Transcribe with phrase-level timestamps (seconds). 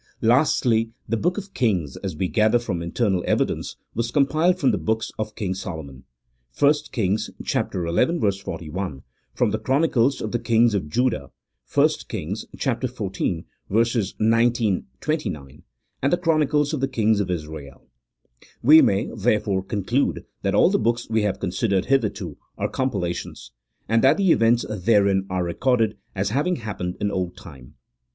[0.23, 4.79] Lastly, the books of Kings, as we gather from internal evidence, were compiled from the
[4.79, 6.05] books of King Solomon
[6.57, 7.59] (1 Kings xi.
[7.61, 9.03] 41),
[9.35, 11.29] from the chronicles of the kings of Judah
[11.71, 14.13] (1 Kings xiv.
[14.17, 15.63] 19, 29),
[16.01, 17.85] and the chronicles of the kings of Israel.
[18.63, 23.51] "We may, therefore, conclude that all the books we have considered hitherto are compilations,
[23.87, 27.75] and that the events therein are recorded as having happened in old time.